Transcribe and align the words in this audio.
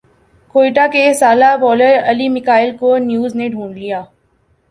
کوئٹہ 0.55 0.85
کے 0.93 1.03
سالہ 1.13 1.51
بالر 1.61 1.99
علی 2.09 2.27
میکائل 2.35 2.75
کو 2.79 2.97
نیو 3.07 3.27
زنے 3.27 3.47
ڈھونڈ 3.49 3.77
لیا 3.77 4.01